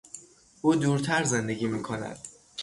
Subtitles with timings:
[0.61, 2.17] او دورتر زندگی میکند.